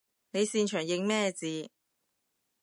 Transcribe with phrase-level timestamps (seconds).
[0.31, 1.69] 你擅長認咩字？